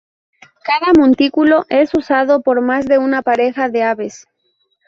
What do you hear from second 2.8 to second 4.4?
de una pareja de aves.